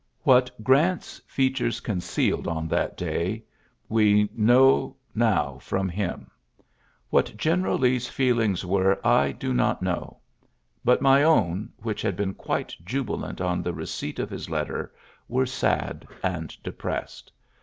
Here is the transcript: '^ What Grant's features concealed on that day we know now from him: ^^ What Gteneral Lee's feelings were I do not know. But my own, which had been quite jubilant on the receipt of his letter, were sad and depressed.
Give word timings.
'^ 0.01 0.03
What 0.23 0.49
Grant's 0.63 1.21
features 1.27 1.79
concealed 1.79 2.47
on 2.47 2.67
that 2.69 2.97
day 2.97 3.43
we 3.87 4.27
know 4.35 4.95
now 5.13 5.59
from 5.59 5.89
him: 5.89 6.25
^^ 6.59 6.63
What 7.11 7.37
Gteneral 7.37 7.79
Lee's 7.79 8.07
feelings 8.09 8.65
were 8.65 8.99
I 9.05 9.31
do 9.31 9.53
not 9.53 9.83
know. 9.83 10.17
But 10.83 11.03
my 11.03 11.21
own, 11.21 11.69
which 11.77 12.01
had 12.01 12.15
been 12.15 12.33
quite 12.33 12.75
jubilant 12.83 13.41
on 13.41 13.61
the 13.61 13.73
receipt 13.75 14.17
of 14.17 14.31
his 14.31 14.49
letter, 14.49 14.91
were 15.29 15.45
sad 15.45 16.07
and 16.23 16.49
depressed. 16.63 17.31